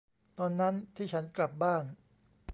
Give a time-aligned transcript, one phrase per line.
[0.39, 1.83] ตอนนั้นที่ฉันกลับบ้าน